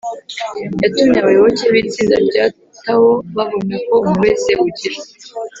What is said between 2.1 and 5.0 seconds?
rya tao babona ko umuntu wese ugira